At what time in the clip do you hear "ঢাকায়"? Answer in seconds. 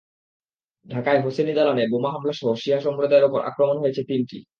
0.85-1.19